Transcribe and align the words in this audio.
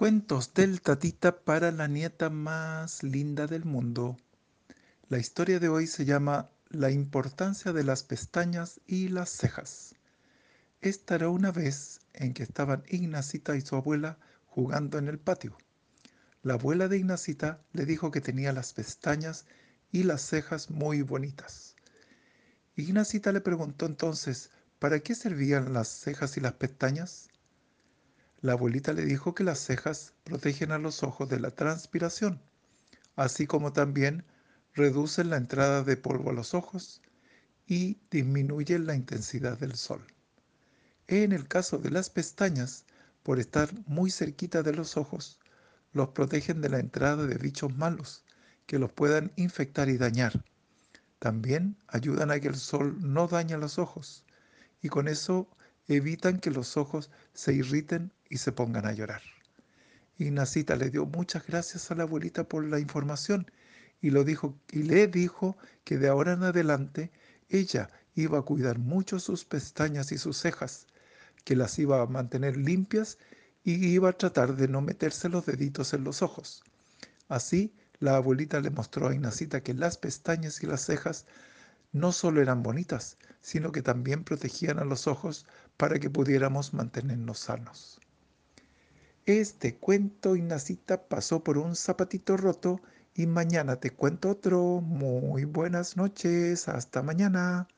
Cuentos 0.00 0.54
del 0.54 0.80
Tatita 0.80 1.40
para 1.44 1.70
la 1.72 1.86
nieta 1.86 2.30
más 2.30 3.02
linda 3.02 3.46
del 3.46 3.66
mundo. 3.66 4.16
La 5.10 5.18
historia 5.18 5.60
de 5.60 5.68
hoy 5.68 5.86
se 5.86 6.06
llama 6.06 6.48
La 6.70 6.90
importancia 6.90 7.74
de 7.74 7.84
las 7.84 8.02
pestañas 8.02 8.80
y 8.86 9.08
las 9.08 9.28
cejas. 9.28 9.94
Esta 10.80 11.16
era 11.16 11.28
una 11.28 11.52
vez 11.52 12.00
en 12.14 12.32
que 12.32 12.42
estaban 12.42 12.82
Ignacita 12.88 13.56
y 13.56 13.60
su 13.60 13.76
abuela 13.76 14.16
jugando 14.46 14.96
en 14.96 15.06
el 15.06 15.18
patio. 15.18 15.58
La 16.42 16.54
abuela 16.54 16.88
de 16.88 16.96
Ignacita 16.96 17.60
le 17.74 17.84
dijo 17.84 18.10
que 18.10 18.22
tenía 18.22 18.54
las 18.54 18.72
pestañas 18.72 19.44
y 19.92 20.04
las 20.04 20.22
cejas 20.22 20.70
muy 20.70 21.02
bonitas. 21.02 21.76
Ignacita 22.74 23.32
le 23.32 23.42
preguntó 23.42 23.84
entonces, 23.84 24.50
¿para 24.78 25.00
qué 25.00 25.14
servían 25.14 25.74
las 25.74 25.88
cejas 25.88 26.38
y 26.38 26.40
las 26.40 26.54
pestañas? 26.54 27.28
La 28.42 28.52
abuelita 28.52 28.94
le 28.94 29.04
dijo 29.04 29.34
que 29.34 29.44
las 29.44 29.58
cejas 29.58 30.14
protegen 30.24 30.72
a 30.72 30.78
los 30.78 31.02
ojos 31.02 31.28
de 31.28 31.40
la 31.40 31.50
transpiración, 31.50 32.40
así 33.14 33.46
como 33.46 33.72
también 33.74 34.24
reducen 34.74 35.28
la 35.28 35.36
entrada 35.36 35.82
de 35.82 35.98
polvo 35.98 36.30
a 36.30 36.32
los 36.32 36.54
ojos 36.54 37.02
y 37.66 37.98
disminuyen 38.10 38.86
la 38.86 38.94
intensidad 38.94 39.58
del 39.58 39.76
sol. 39.76 40.00
En 41.06 41.32
el 41.32 41.48
caso 41.48 41.76
de 41.76 41.90
las 41.90 42.08
pestañas, 42.08 42.86
por 43.22 43.38
estar 43.38 43.68
muy 43.86 44.10
cerquita 44.10 44.62
de 44.62 44.72
los 44.72 44.96
ojos, 44.96 45.38
los 45.92 46.08
protegen 46.08 46.62
de 46.62 46.70
la 46.70 46.78
entrada 46.78 47.26
de 47.26 47.36
bichos 47.36 47.76
malos 47.76 48.24
que 48.66 48.78
los 48.78 48.90
puedan 48.90 49.32
infectar 49.36 49.90
y 49.90 49.98
dañar. 49.98 50.44
También 51.18 51.76
ayudan 51.88 52.30
a 52.30 52.40
que 52.40 52.48
el 52.48 52.56
sol 52.56 52.96
no 53.00 53.28
dañe 53.28 53.58
los 53.58 53.78
ojos 53.78 54.24
y 54.80 54.88
con 54.88 55.08
eso 55.08 55.46
evitan 55.96 56.38
que 56.38 56.50
los 56.50 56.76
ojos 56.76 57.10
se 57.32 57.52
irriten 57.52 58.12
y 58.28 58.38
se 58.38 58.52
pongan 58.52 58.86
a 58.86 58.92
llorar. 58.92 59.22
Ignacita 60.18 60.76
le 60.76 60.90
dio 60.90 61.06
muchas 61.06 61.46
gracias 61.46 61.90
a 61.90 61.94
la 61.94 62.02
abuelita 62.02 62.44
por 62.44 62.64
la 62.64 62.78
información 62.78 63.50
y, 64.00 64.10
lo 64.10 64.24
dijo, 64.24 64.58
y 64.70 64.82
le 64.82 65.06
dijo 65.06 65.56
que 65.84 65.98
de 65.98 66.08
ahora 66.08 66.32
en 66.32 66.42
adelante 66.42 67.10
ella 67.48 67.90
iba 68.14 68.38
a 68.38 68.42
cuidar 68.42 68.78
mucho 68.78 69.18
sus 69.18 69.44
pestañas 69.44 70.12
y 70.12 70.18
sus 70.18 70.36
cejas, 70.36 70.86
que 71.44 71.56
las 71.56 71.78
iba 71.78 72.02
a 72.02 72.06
mantener 72.06 72.56
limpias 72.56 73.18
y 73.64 73.88
iba 73.88 74.10
a 74.10 74.12
tratar 74.12 74.56
de 74.56 74.68
no 74.68 74.80
meterse 74.80 75.28
los 75.28 75.46
deditos 75.46 75.94
en 75.94 76.04
los 76.04 76.22
ojos. 76.22 76.62
Así, 77.28 77.74
la 77.98 78.16
abuelita 78.16 78.60
le 78.60 78.70
mostró 78.70 79.08
a 79.08 79.14
Ignacita 79.14 79.62
que 79.62 79.74
las 79.74 79.98
pestañas 79.98 80.62
y 80.62 80.66
las 80.66 80.84
cejas 80.84 81.26
no 81.92 82.12
solo 82.12 82.40
eran 82.40 82.62
bonitas, 82.62 83.18
sino 83.40 83.72
que 83.72 83.82
también 83.82 84.24
protegían 84.24 84.78
a 84.78 84.84
los 84.84 85.06
ojos 85.06 85.46
para 85.76 85.98
que 85.98 86.10
pudiéramos 86.10 86.74
mantenernos 86.74 87.38
sanos. 87.38 88.00
Este 89.26 89.76
cuento, 89.76 90.36
Ignacita, 90.36 91.08
pasó 91.08 91.44
por 91.44 91.58
un 91.58 91.76
zapatito 91.76 92.36
roto 92.36 92.80
y 93.14 93.26
mañana 93.26 93.76
te 93.76 93.90
cuento 93.90 94.30
otro. 94.30 94.80
Muy 94.80 95.44
buenas 95.44 95.96
noches, 95.96 96.68
hasta 96.68 97.02
mañana. 97.02 97.68